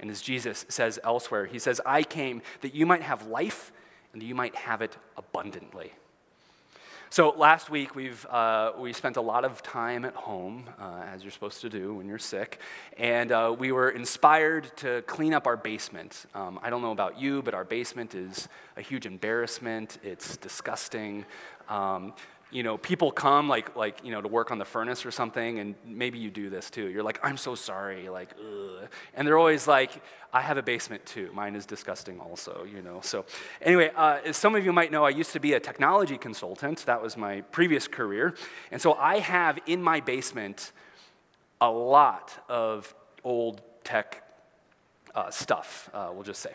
And 0.00 0.10
as 0.10 0.22
Jesus 0.22 0.64
says 0.68 0.98
elsewhere, 1.04 1.46
he 1.46 1.58
says, 1.58 1.80
I 1.84 2.02
came 2.02 2.42
that 2.62 2.74
you 2.74 2.86
might 2.86 3.02
have 3.02 3.26
life 3.26 3.72
and 4.12 4.22
that 4.22 4.26
you 4.26 4.34
might 4.34 4.54
have 4.54 4.82
it 4.82 4.96
abundantly. 5.16 5.92
So 7.10 7.30
last 7.30 7.70
week 7.70 7.94
we've 7.94 8.26
uh, 8.26 8.72
we 8.78 8.92
spent 8.92 9.16
a 9.16 9.22
lot 9.22 9.46
of 9.46 9.62
time 9.62 10.04
at 10.04 10.14
home, 10.14 10.68
uh, 10.78 11.04
as 11.10 11.22
you're 11.22 11.32
supposed 11.32 11.62
to 11.62 11.70
do 11.70 11.94
when 11.94 12.06
you're 12.06 12.18
sick, 12.18 12.60
and 12.98 13.32
uh, 13.32 13.56
we 13.58 13.72
were 13.72 13.88
inspired 13.88 14.70
to 14.76 15.00
clean 15.06 15.32
up 15.32 15.46
our 15.46 15.56
basement. 15.56 16.26
Um, 16.34 16.60
I 16.62 16.68
don't 16.68 16.82
know 16.82 16.92
about 16.92 17.18
you, 17.18 17.40
but 17.40 17.54
our 17.54 17.64
basement 17.64 18.14
is 18.14 18.46
a 18.76 18.82
huge 18.82 19.06
embarrassment. 19.06 19.96
It's 20.02 20.36
disgusting. 20.36 21.24
Um, 21.70 22.12
you 22.50 22.62
know, 22.62 22.78
people 22.78 23.10
come 23.10 23.48
like, 23.48 23.76
like, 23.76 24.02
you 24.02 24.10
know, 24.10 24.22
to 24.22 24.28
work 24.28 24.50
on 24.50 24.58
the 24.58 24.64
furnace 24.64 25.04
or 25.04 25.10
something, 25.10 25.58
and 25.58 25.74
maybe 25.84 26.18
you 26.18 26.30
do 26.30 26.48
this 26.48 26.70
too. 26.70 26.88
You're 26.88 27.02
like, 27.02 27.18
I'm 27.22 27.36
so 27.36 27.54
sorry, 27.54 28.08
like, 28.08 28.30
ugh. 28.38 28.88
And 29.14 29.26
they're 29.26 29.38
always 29.38 29.66
like, 29.66 30.02
I 30.32 30.40
have 30.40 30.56
a 30.56 30.62
basement 30.62 31.04
too. 31.04 31.30
Mine 31.34 31.54
is 31.54 31.66
disgusting 31.66 32.20
also, 32.20 32.66
you 32.70 32.80
know. 32.80 33.00
So, 33.02 33.26
anyway, 33.60 33.90
uh, 33.94 34.20
as 34.24 34.36
some 34.36 34.54
of 34.54 34.64
you 34.64 34.72
might 34.72 34.90
know, 34.90 35.04
I 35.04 35.10
used 35.10 35.32
to 35.32 35.40
be 35.40 35.52
a 35.54 35.60
technology 35.60 36.16
consultant. 36.16 36.86
That 36.86 37.02
was 37.02 37.16
my 37.16 37.42
previous 37.42 37.86
career. 37.86 38.34
And 38.70 38.80
so 38.80 38.94
I 38.94 39.18
have 39.18 39.58
in 39.66 39.82
my 39.82 40.00
basement 40.00 40.72
a 41.60 41.70
lot 41.70 42.32
of 42.48 42.94
old 43.24 43.62
tech 43.84 44.22
uh, 45.14 45.30
stuff, 45.30 45.90
uh, 45.94 46.10
we'll 46.12 46.22
just 46.22 46.40
say. 46.40 46.52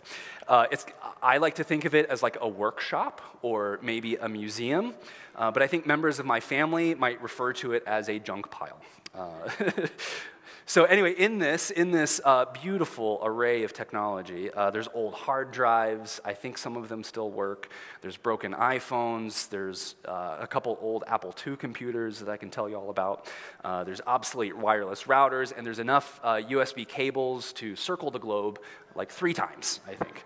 Uh, 0.48 0.67
it's, 0.72 0.86
I 1.22 1.38
like 1.38 1.55
to 1.55 1.63
think 1.63 1.86
of 1.86 1.95
it 1.95 2.10
as 2.10 2.24
like 2.24 2.38
a 2.41 2.48
workshop 2.48 3.22
or 3.41 3.79
maybe 3.81 4.15
a 4.15 4.29
museum, 4.29 4.93
uh, 5.36 5.51
but 5.51 5.63
I 5.63 5.67
think 5.67 5.86
members 5.86 6.19
of 6.19 6.25
my 6.25 6.39
family 6.39 6.95
might 6.95 7.22
refer 7.22 7.53
to 7.53 7.74
it 7.74 7.83
as 7.86 8.10
a 8.10 8.19
junk 8.19 8.50
pile. 8.50 8.81
So 10.65 10.86
anyway, 10.86 11.12
in 11.12 11.39
this, 11.39 11.72
in 11.72 11.91
this 11.91 12.22
uh, 12.24 12.46
beautiful 12.46 13.20
array 13.22 13.63
of 13.63 13.74
technology, 13.74 14.50
uh, 14.50 14.72
there's 14.72 14.88
old 14.93 15.13
hard 15.13 15.51
drives. 15.51 16.22
I 16.24 16.34
think 16.34 16.58
some 16.58 16.77
of 16.77 16.88
them 16.88 17.03
still 17.03 17.29
work. 17.29 17.70
There's 18.01 18.15
broken 18.15 18.53
iPhones. 18.53 19.50
There's 19.50 19.96
uh, 20.05 20.38
a 20.39 20.48
couple 20.48 20.77
old 20.82 21.03
Apple 21.05 21.36
II 21.46 21.58
computers 21.58 22.20
that 22.20 22.29
I 22.29 22.38
can 22.38 22.50
tell 22.50 22.70
you 22.70 22.75
all 22.75 22.89
about. 22.89 23.27
Uh, 23.62 23.84
there's 23.84 24.00
obsolete 24.08 24.55
wireless 24.55 25.03
routers, 25.03 25.51
and 25.55 25.67
there's 25.67 25.79
enough 25.79 26.22
USB 26.24 26.84
uh, 26.84 26.86
cables 26.88 27.51
to 27.53 27.75
circle 27.75 28.10
the 28.10 28.20
globe 28.20 28.58
like 28.96 29.12
three 29.12 29.34
times, 29.34 29.82
I 29.86 29.96
think. 29.96 30.24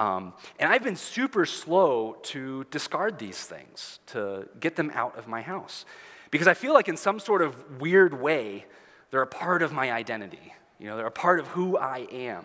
Um, 0.00 0.34
and 0.58 0.70
I've 0.70 0.82
been 0.82 0.96
super 0.96 1.46
slow 1.46 2.16
to 2.24 2.64
discard 2.72 3.20
these 3.20 3.38
things, 3.44 4.00
to 4.06 4.48
get 4.58 4.74
them 4.74 4.90
out 4.94 5.16
of 5.16 5.28
my 5.28 5.42
house. 5.42 5.84
Because 6.32 6.48
I 6.48 6.54
feel 6.54 6.74
like 6.74 6.88
in 6.88 6.96
some 6.96 7.20
sort 7.20 7.40
of 7.40 7.80
weird 7.80 8.20
way, 8.20 8.66
they're 9.16 9.22
a 9.22 9.26
part 9.26 9.62
of 9.62 9.72
my 9.72 9.90
identity. 9.90 10.52
You 10.78 10.88
know, 10.88 10.98
they're 10.98 11.06
a 11.06 11.10
part 11.10 11.40
of 11.40 11.46
who 11.46 11.78
I 11.78 12.06
am. 12.12 12.44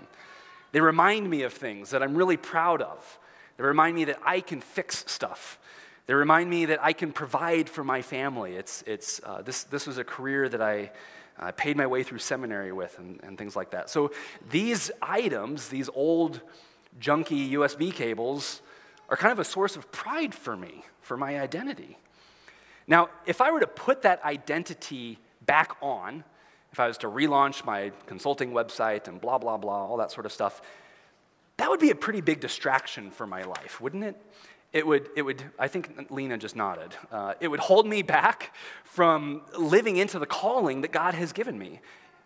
They 0.72 0.80
remind 0.80 1.30
me 1.30 1.42
of 1.42 1.52
things 1.52 1.90
that 1.90 2.02
I'm 2.02 2.16
really 2.16 2.38
proud 2.38 2.82
of. 2.82 3.20
They 3.58 3.66
remind 3.66 3.94
me 3.94 4.06
that 4.06 4.20
I 4.26 4.40
can 4.40 4.62
fix 4.62 5.04
stuff. 5.06 5.60
They 6.06 6.14
remind 6.14 6.50
me 6.50 6.64
that 6.68 6.82
I 6.82 6.94
can 6.94 7.12
provide 7.12 7.68
for 7.68 7.84
my 7.84 8.02
family. 8.02 8.56
It's, 8.56 8.86
it's, 8.88 9.20
uh, 9.26 9.42
this, 9.42 9.64
this 9.64 9.86
was 9.86 9.98
a 9.98 10.06
career 10.06 10.48
that 10.48 10.62
I 10.62 10.92
uh, 11.38 11.52
paid 11.52 11.76
my 11.76 11.88
way 11.88 12.04
through 12.04 12.20
seminary 12.20 12.72
with 12.72 12.98
and, 12.98 13.20
and 13.22 13.38
things 13.38 13.54
like 13.54 13.72
that. 13.72 13.90
So 13.90 14.14
these 14.50 14.92
items, 15.02 15.68
these 15.68 15.90
old 15.94 16.40
junky 17.02 17.52
USB 17.52 17.94
cables, 17.94 18.62
are 19.10 19.18
kind 19.18 19.34
of 19.34 19.40
a 19.40 19.44
source 19.44 19.76
of 19.76 19.92
pride 19.92 20.34
for 20.34 20.56
me, 20.56 20.86
for 21.02 21.18
my 21.18 21.38
identity. 21.38 21.98
Now, 22.88 23.10
if 23.26 23.42
I 23.42 23.52
were 23.52 23.60
to 23.60 23.68
put 23.68 24.04
that 24.04 24.24
identity 24.24 25.20
back 25.46 25.76
on, 25.82 26.24
if 26.72 26.80
I 26.80 26.88
was 26.88 26.98
to 27.00 27.08
relaunch 27.08 27.66
my 27.66 27.92
consulting 28.06 28.52
website 28.52 29.08
and 29.08 29.20
blah, 29.20 29.38
blah, 29.38 29.58
blah, 29.58 29.86
all 29.86 29.98
that 29.98 30.12
sort 30.12 30.26
of 30.26 30.32
stuff, 30.32 30.62
that 31.58 31.70
would 31.70 31.80
be 31.80 31.92
a 31.92 31.96
pretty 31.96 32.22
big 32.22 32.40
distraction 32.40 33.12
for 33.12 33.28
my 33.28 33.44
life, 33.44 33.82
wouldn't 33.82 34.04
it? 34.04 34.16
It 34.74 34.88
would, 34.88 35.10
it 35.18 35.22
would 35.24 35.44
I 35.60 35.68
think 35.68 36.08
Lena 36.10 36.38
just 36.38 36.56
nodded. 36.56 36.96
Uh, 37.12 37.34
it 37.42 37.50
would 37.50 37.60
hold 37.60 37.86
me 37.86 38.04
back 38.04 38.56
from 38.86 39.42
living 39.58 39.98
into 39.98 40.18
the 40.18 40.26
calling 40.26 40.82
that 40.82 40.92
God 40.92 41.14
has 41.14 41.34
given 41.34 41.58
me, 41.60 41.82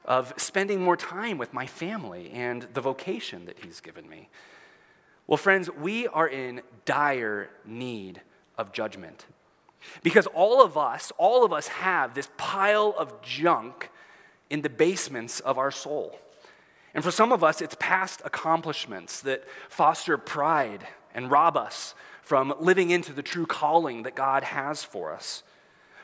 of 0.05 0.31
spending 0.37 0.81
more 0.81 0.95
time 0.95 1.39
with 1.39 1.51
my 1.51 1.65
family 1.65 2.29
and 2.31 2.67
the 2.73 2.81
vocation 2.81 3.45
that 3.45 3.57
He's 3.63 3.79
given 3.81 4.07
me. 4.07 4.29
Well, 5.25 5.37
friends, 5.37 5.71
we 5.71 6.07
are 6.07 6.27
in 6.27 6.61
dire 6.85 7.49
need 7.65 8.21
of 8.57 8.71
judgment. 8.71 9.25
Because 10.03 10.27
all 10.27 10.63
of 10.63 10.77
us, 10.77 11.11
all 11.17 11.43
of 11.43 11.51
us 11.51 11.67
have 11.67 12.13
this 12.13 12.29
pile 12.37 12.93
of 12.97 13.21
junk 13.23 13.89
in 14.49 14.61
the 14.61 14.69
basements 14.69 15.39
of 15.39 15.57
our 15.57 15.71
soul. 15.71 16.19
And 16.93 17.03
for 17.03 17.11
some 17.11 17.31
of 17.31 17.43
us, 17.43 17.61
it's 17.61 17.75
past 17.79 18.21
accomplishments 18.23 19.21
that 19.21 19.43
foster 19.69 20.17
pride 20.17 20.87
and 21.13 21.29
rob 21.29 21.57
us 21.57 21.93
from 22.21 22.53
living 22.59 22.89
into 22.89 23.13
the 23.13 23.21
true 23.21 23.45
calling 23.45 24.03
that 24.03 24.15
God 24.15 24.43
has 24.43 24.83
for 24.83 25.13
us. 25.13 25.43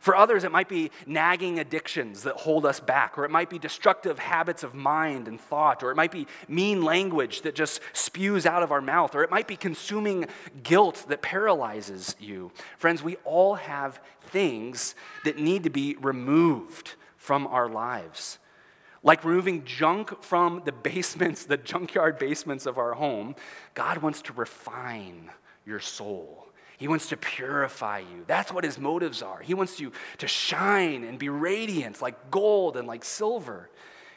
For 0.01 0.15
others, 0.15 0.43
it 0.43 0.51
might 0.51 0.67
be 0.67 0.89
nagging 1.05 1.59
addictions 1.59 2.23
that 2.23 2.35
hold 2.35 2.65
us 2.65 2.79
back, 2.79 3.19
or 3.19 3.23
it 3.23 3.29
might 3.29 3.51
be 3.51 3.59
destructive 3.59 4.17
habits 4.17 4.63
of 4.63 4.73
mind 4.73 5.27
and 5.27 5.39
thought, 5.39 5.83
or 5.83 5.91
it 5.91 5.95
might 5.95 6.11
be 6.11 6.25
mean 6.47 6.81
language 6.81 7.43
that 7.43 7.53
just 7.53 7.79
spews 7.93 8.47
out 8.47 8.63
of 8.63 8.71
our 8.71 8.81
mouth, 8.81 9.13
or 9.13 9.23
it 9.23 9.29
might 9.29 9.47
be 9.47 9.55
consuming 9.55 10.25
guilt 10.63 11.05
that 11.07 11.21
paralyzes 11.21 12.15
you. 12.19 12.51
Friends, 12.79 13.03
we 13.03 13.17
all 13.17 13.55
have 13.55 14.01
things 14.23 14.95
that 15.23 15.37
need 15.37 15.63
to 15.63 15.69
be 15.69 15.95
removed 16.01 16.95
from 17.21 17.45
our 17.45 17.69
lives. 17.69 18.39
Like 19.03 19.23
removing 19.23 19.63
junk 19.63 20.23
from 20.23 20.63
the 20.65 20.71
basements, 20.89 21.45
the 21.45 21.55
junkyard 21.55 22.17
basements 22.17 22.65
of 22.65 22.79
our 22.79 22.93
home, 22.93 23.35
God 23.75 23.99
wants 23.99 24.23
to 24.23 24.33
refine 24.33 25.29
your 25.63 25.79
soul. 25.79 26.47
He 26.79 26.87
wants 26.87 27.09
to 27.09 27.17
purify 27.17 27.99
you. 27.99 28.23
That's 28.25 28.51
what 28.51 28.63
his 28.63 28.79
motives 28.79 29.21
are. 29.21 29.39
He 29.39 29.53
wants 29.53 29.79
you 29.79 29.91
to 30.17 30.27
shine 30.27 31.03
and 31.03 31.19
be 31.19 31.29
radiant 31.29 32.01
like 32.01 32.31
gold 32.31 32.75
and 32.75 32.87
like 32.87 33.05
silver. 33.05 33.69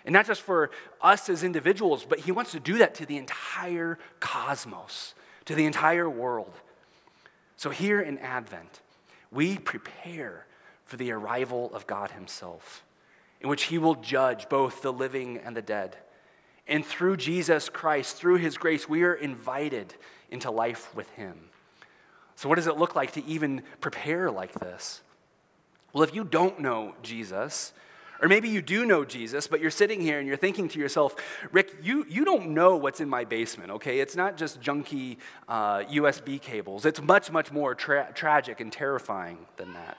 And 0.06 0.14
not 0.14 0.26
just 0.26 0.40
for 0.40 0.70
us 1.02 1.28
as 1.28 1.44
individuals, 1.44 2.06
but 2.08 2.20
he 2.20 2.32
wants 2.32 2.52
to 2.52 2.60
do 2.60 2.78
that 2.78 2.94
to 2.94 3.06
the 3.06 3.18
entire 3.18 3.98
cosmos, 4.18 5.14
to 5.44 5.54
the 5.54 5.66
entire 5.66 6.08
world. 6.08 6.54
So 7.58 7.68
here 7.68 8.00
in 8.00 8.16
Advent, 8.16 8.80
we 9.30 9.58
prepare 9.58 10.46
for 10.86 10.96
the 10.96 11.12
arrival 11.12 11.70
of 11.74 11.86
God 11.86 12.12
himself 12.12 12.82
in 13.44 13.50
which 13.50 13.64
he 13.64 13.76
will 13.76 13.94
judge 13.94 14.48
both 14.48 14.80
the 14.80 14.92
living 14.92 15.36
and 15.36 15.54
the 15.54 15.60
dead. 15.60 15.98
And 16.66 16.84
through 16.84 17.18
Jesus 17.18 17.68
Christ, 17.68 18.16
through 18.16 18.36
his 18.36 18.56
grace, 18.56 18.88
we 18.88 19.02
are 19.02 19.12
invited 19.12 19.92
into 20.30 20.50
life 20.50 20.94
with 20.96 21.10
him. 21.10 21.50
So, 22.36 22.48
what 22.48 22.54
does 22.54 22.66
it 22.66 22.78
look 22.78 22.96
like 22.96 23.12
to 23.12 23.24
even 23.26 23.62
prepare 23.82 24.30
like 24.30 24.54
this? 24.54 25.02
Well, 25.92 26.02
if 26.02 26.14
you 26.14 26.24
don't 26.24 26.58
know 26.58 26.94
Jesus, 27.02 27.74
or 28.22 28.28
maybe 28.28 28.48
you 28.48 28.62
do 28.62 28.86
know 28.86 29.04
Jesus, 29.04 29.46
but 29.46 29.60
you're 29.60 29.70
sitting 29.70 30.00
here 30.00 30.18
and 30.18 30.26
you're 30.26 30.38
thinking 30.38 30.66
to 30.68 30.78
yourself, 30.78 31.14
Rick, 31.52 31.74
you, 31.82 32.06
you 32.08 32.24
don't 32.24 32.54
know 32.54 32.76
what's 32.76 33.00
in 33.00 33.10
my 33.10 33.24
basement, 33.24 33.72
okay? 33.72 34.00
It's 34.00 34.16
not 34.16 34.38
just 34.38 34.58
junky 34.62 35.18
uh, 35.48 35.80
USB 35.80 36.40
cables, 36.40 36.86
it's 36.86 37.02
much, 37.02 37.30
much 37.30 37.52
more 37.52 37.74
tra- 37.74 38.10
tragic 38.14 38.60
and 38.60 38.72
terrifying 38.72 39.36
than 39.58 39.74
that. 39.74 39.98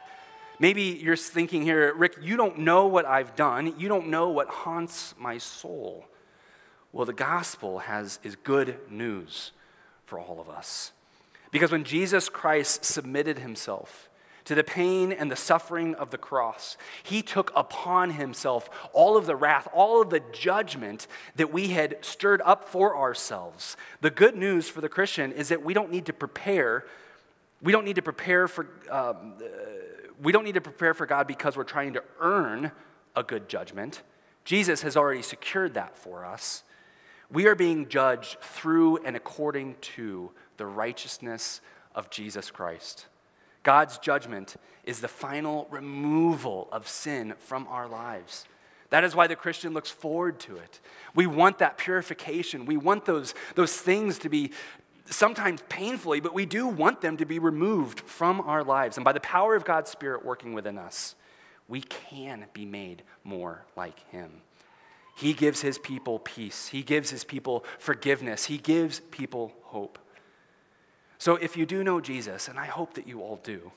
Maybe 0.60 0.84
you're 0.84 1.18
thinking 1.18 1.64
here, 1.64 1.94
Rick, 1.94 2.18
you 2.22 2.38
don't 2.38 2.60
know 2.60 2.88
what 2.88 3.06
I've 3.06 3.36
done. 3.36 3.78
You 3.78 3.88
don't 3.90 4.08
know 4.08 4.30
what 4.30 4.48
haunts 4.48 5.14
my 5.18 5.38
soul. 5.38 6.06
Well, 6.94 7.06
the 7.06 7.14
gospel 7.14 7.80
has, 7.80 8.20
is 8.24 8.36
good 8.38 8.80
news 8.90 9.52
for 10.06 10.20
all 10.20 10.40
of 10.40 10.50
us. 10.50 10.94
Because 11.52 11.72
when 11.72 11.84
Jesus 11.84 12.30
Christ 12.30 12.86
submitted 12.86 13.40
himself 13.40 14.10
to 14.46 14.56
the 14.56 14.64
pain 14.64 15.12
and 15.12 15.30
the 15.30 15.36
suffering 15.36 15.96
of 15.96 16.12
the 16.12 16.18
cross, 16.18 16.78
he 17.04 17.22
took 17.22 17.52
upon 17.56 18.12
himself 18.12 18.70
all 18.94 19.18
of 19.18 19.26
the 19.26 19.36
wrath, 19.36 19.68
all 19.74 20.02
of 20.02 20.10
the 20.10 20.22
judgment 20.32 21.08
that 21.36 21.52
we 21.52 21.70
had 21.70 21.98
stirred 22.02 22.42
up 22.46 22.70
for 22.70 22.96
ourselves. 22.96 23.76
The 24.02 24.12
good 24.12 24.36
news 24.36 24.70
for 24.70 24.80
the 24.82 24.90
Christian 24.90 25.32
is 25.32 25.50
that 25.50 25.64
we 25.64 25.74
don't 25.74 25.92
need 25.92 26.06
to 26.06 26.14
prepare. 26.14 26.86
We 27.62 27.72
don't 27.72 27.86
need 27.86 27.96
to 27.96 28.02
prepare 28.02 28.48
for. 28.48 28.68
Um, 28.90 29.34
we 30.22 30.32
don't 30.32 30.44
need 30.44 30.56
to 30.56 30.62
prepare 30.62 30.94
for 30.94 31.06
God 31.06 31.28
because 31.28 31.58
we're 31.58 31.64
trying 31.64 31.94
to 31.94 32.04
earn 32.20 32.72
a 33.16 33.24
good 33.24 33.50
judgment. 33.50 34.02
Jesus 34.44 34.82
has 34.82 34.96
already 34.96 35.22
secured 35.22 35.74
that 35.74 35.98
for 35.98 36.26
us. 36.26 36.64
We 37.32 37.48
are 37.48 37.56
being 37.56 37.88
judged 37.90 38.38
through 38.40 38.98
and 38.98 39.16
according 39.16 39.76
to 39.82 40.32
the 40.58 40.66
righteousness 40.66 41.62
of 41.94 42.10
Jesus 42.10 42.52
Christ. 42.52 43.08
God's 43.64 43.98
judgment 43.98 44.56
is 44.84 45.02
the 45.02 45.08
final 45.08 45.68
removal 45.72 46.70
of 46.72 46.88
sin 46.88 47.34
from 47.40 47.68
our 47.68 47.88
lives. 47.88 48.46
That 48.92 49.04
is 49.04 49.16
why 49.16 49.26
the 49.26 49.36
Christian 49.36 49.74
looks 49.74 49.90
forward 49.90 50.40
to 50.42 50.58
it. 50.58 50.80
We 51.16 51.26
want 51.26 51.58
that 51.58 51.78
purification. 51.78 52.66
We 52.66 52.78
want 52.78 53.06
those, 53.06 53.34
those 53.56 53.76
things 53.76 54.20
to 54.20 54.30
be 54.30 54.52
sometimes 55.10 55.62
painfully, 55.70 56.20
but 56.20 56.34
we 56.34 56.46
do 56.46 56.68
want 56.68 57.02
them 57.02 57.18
to 57.18 57.26
be 57.26 57.40
removed 57.40 58.02
from 58.02 58.42
our 58.42 58.64
lives. 58.64 58.98
And 58.98 59.06
by 59.06 59.14
the 59.14 59.20
power 59.20 59.56
of 59.56 59.66
God's 59.66 59.92
Spirit 59.92 60.26
working 60.26 60.54
within 60.54 60.78
us, 60.78 61.16
we 61.68 61.82
can 61.82 62.46
be 62.54 62.66
made 62.66 63.04
more 63.24 63.66
like 63.76 64.00
Him. 64.10 64.42
He 65.16 65.34
gives 65.34 65.62
His 65.62 65.78
people 65.78 66.20
peace, 66.20 66.68
He 66.68 66.84
gives 66.84 67.10
His 67.10 67.24
people 67.24 67.64
forgiveness, 67.80 68.46
He 68.46 68.58
gives 68.58 69.00
people 69.12 69.54
hope. 69.64 70.00
So 71.18 71.36
if 71.36 71.56
you 71.56 71.66
do 71.66 71.84
know 71.84 72.02
Jesus, 72.02 72.48
and 72.48 72.60
I 72.60 72.66
hope 72.66 72.96
that 72.96 73.08
you 73.08 73.22
all 73.22 73.40
do, 73.44 73.72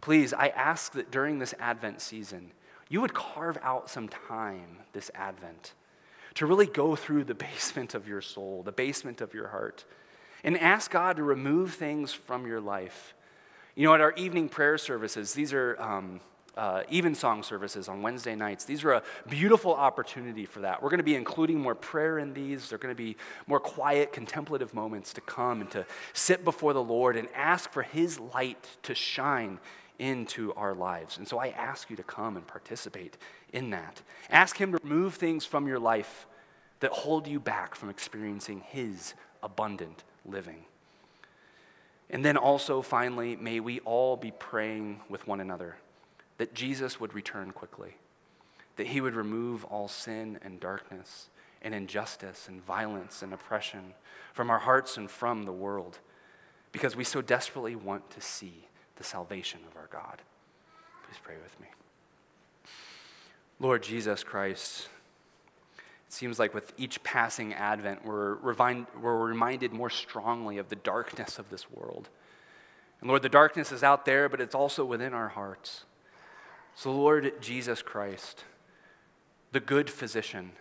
please, 0.00 0.32
I 0.32 0.48
ask 0.48 0.92
that 0.92 1.10
during 1.10 1.38
this 1.38 1.54
Advent 1.60 2.00
season, 2.00 2.52
you 2.88 3.00
would 3.00 3.14
carve 3.14 3.58
out 3.62 3.90
some 3.90 4.08
time 4.08 4.78
this 4.92 5.10
Advent 5.14 5.74
to 6.34 6.46
really 6.46 6.66
go 6.66 6.96
through 6.96 7.24
the 7.24 7.34
basement 7.34 7.94
of 7.94 8.08
your 8.08 8.20
soul, 8.20 8.62
the 8.62 8.72
basement 8.72 9.20
of 9.20 9.34
your 9.34 9.48
heart, 9.48 9.84
and 10.44 10.58
ask 10.58 10.90
God 10.90 11.16
to 11.16 11.22
remove 11.22 11.74
things 11.74 12.12
from 12.12 12.46
your 12.46 12.60
life. 12.60 13.14
You 13.74 13.88
know, 13.88 13.94
at 13.94 14.00
our 14.00 14.12
evening 14.12 14.48
prayer 14.48 14.78
services, 14.78 15.32
these 15.32 15.52
are 15.52 15.80
um, 15.80 16.20
uh, 16.56 16.82
evensong 16.92 17.42
services 17.42 17.88
on 17.88 18.02
Wednesday 18.02 18.36
nights. 18.36 18.64
These 18.64 18.84
are 18.84 18.92
a 18.92 19.02
beautiful 19.28 19.74
opportunity 19.74 20.44
for 20.44 20.60
that. 20.60 20.82
We're 20.82 20.90
going 20.90 20.98
to 20.98 21.04
be 21.04 21.16
including 21.16 21.58
more 21.60 21.74
prayer 21.74 22.18
in 22.18 22.34
these. 22.34 22.68
They're 22.68 22.78
going 22.78 22.94
to 22.94 23.02
be 23.02 23.16
more 23.46 23.58
quiet, 23.58 24.12
contemplative 24.12 24.74
moments 24.74 25.12
to 25.14 25.20
come 25.22 25.62
and 25.62 25.70
to 25.72 25.86
sit 26.12 26.44
before 26.44 26.72
the 26.72 26.82
Lord 26.82 27.16
and 27.16 27.26
ask 27.34 27.72
for 27.72 27.82
His 27.82 28.20
light 28.20 28.68
to 28.84 28.94
shine 28.94 29.58
into 29.98 30.52
our 30.54 30.74
lives. 30.74 31.18
And 31.18 31.26
so 31.26 31.38
I 31.38 31.48
ask 31.48 31.88
you 31.88 31.96
to 31.96 32.02
come 32.02 32.36
and 32.36 32.46
participate 32.46 33.16
in 33.52 33.70
that. 33.70 34.02
Ask 34.30 34.56
Him 34.56 34.72
to 34.72 34.78
remove 34.84 35.14
things 35.14 35.44
from 35.44 35.66
your 35.66 35.78
life 35.78 36.26
that 36.80 36.90
hold 36.92 37.26
you 37.26 37.40
back 37.40 37.74
from 37.74 37.88
experiencing 37.88 38.60
His 38.60 39.14
abundant 39.42 40.04
living. 40.24 40.64
And 42.10 42.24
then 42.24 42.36
also, 42.36 42.82
finally, 42.82 43.36
may 43.36 43.60
we 43.60 43.80
all 43.80 44.16
be 44.16 44.30
praying 44.30 45.00
with 45.08 45.26
one 45.26 45.40
another 45.40 45.76
that 46.38 46.54
Jesus 46.54 47.00
would 47.00 47.14
return 47.14 47.52
quickly, 47.52 47.96
that 48.76 48.88
he 48.88 49.00
would 49.00 49.14
remove 49.14 49.64
all 49.64 49.88
sin 49.88 50.38
and 50.42 50.60
darkness 50.60 51.28
and 51.62 51.74
injustice 51.74 52.46
and 52.48 52.64
violence 52.64 53.22
and 53.22 53.32
oppression 53.32 53.94
from 54.32 54.50
our 54.50 54.58
hearts 54.58 54.96
and 54.96 55.10
from 55.10 55.44
the 55.44 55.52
world, 55.52 55.98
because 56.72 56.94
we 56.94 57.04
so 57.04 57.22
desperately 57.22 57.74
want 57.74 58.10
to 58.10 58.20
see 58.20 58.66
the 58.96 59.04
salvation 59.04 59.60
of 59.70 59.76
our 59.76 59.88
God. 59.90 60.22
Please 61.06 61.18
pray 61.22 61.36
with 61.42 61.58
me. 61.60 61.68
Lord 63.60 63.82
Jesus 63.82 64.24
Christ, 64.24 64.88
seems 66.14 66.38
like 66.38 66.54
with 66.54 66.72
each 66.78 67.02
passing 67.02 67.52
Advent, 67.52 68.04
we're, 68.04 68.36
we're 68.36 69.26
reminded 69.26 69.72
more 69.72 69.90
strongly 69.90 70.58
of 70.58 70.68
the 70.68 70.76
darkness 70.76 71.38
of 71.38 71.50
this 71.50 71.70
world. 71.70 72.08
And 73.00 73.08
Lord, 73.10 73.22
the 73.22 73.28
darkness 73.28 73.72
is 73.72 73.82
out 73.82 74.06
there, 74.06 74.28
but 74.28 74.40
it's 74.40 74.54
also 74.54 74.84
within 74.84 75.12
our 75.12 75.28
hearts. 75.28 75.84
So, 76.74 76.92
Lord 76.92 77.40
Jesus 77.42 77.82
Christ, 77.82 78.44
the 79.52 79.60
good 79.60 79.90
physician, 79.90 80.52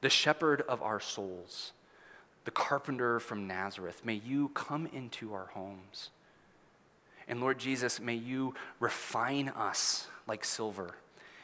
the 0.00 0.08
shepherd 0.08 0.62
of 0.62 0.80
our 0.82 1.00
souls, 1.00 1.72
the 2.44 2.50
carpenter 2.50 3.20
from 3.20 3.46
Nazareth, 3.46 4.02
may 4.04 4.14
you 4.14 4.48
come 4.48 4.88
into 4.92 5.34
our 5.34 5.50
homes. 5.52 6.10
And 7.28 7.40
Lord 7.40 7.58
Jesus, 7.58 8.00
may 8.00 8.14
you 8.14 8.54
refine 8.80 9.50
us 9.50 10.08
like 10.26 10.44
silver. 10.44 10.94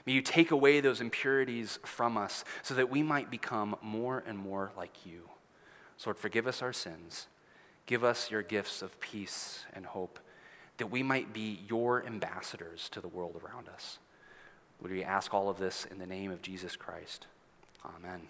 May 0.07 0.13
you 0.13 0.23
take 0.23 0.53
away 0.53 0.81
those 0.81 1.01
impurities 1.01 1.79
from 1.85 2.17
us 2.17 2.45
so 2.63 2.75
that 2.75 2.91
we 2.91 3.03
might 3.03 3.31
become 3.31 3.77
more 3.83 4.23
and 4.27 4.39
more 4.39 4.71
like 4.77 5.05
you. 5.05 5.29
Lord, 6.05 6.17
forgive 6.17 6.47
us 6.47 6.63
our 6.63 6.73
sins. 6.73 7.27
Give 7.87 8.05
us 8.05 8.31
your 8.31 8.43
gifts 8.43 8.83
of 8.83 9.01
peace 9.01 9.65
and 9.73 9.87
hope, 9.87 10.19
that 10.77 10.89
we 10.89 11.03
might 11.03 11.33
be 11.33 11.61
your 11.69 12.05
ambassadors 12.07 12.89
to 12.91 13.01
the 13.01 13.09
world 13.09 13.41
around 13.45 13.69
us. 13.69 13.99
Would 14.81 14.91
we 14.91 15.03
ask 15.03 15.33
all 15.33 15.49
of 15.49 15.59
this 15.59 15.87
in 15.91 15.99
the 15.99 16.07
name 16.07 16.31
of 16.31 16.43
Jesus 16.43 16.77
Christ? 16.77 17.27
Amen. 17.85 18.29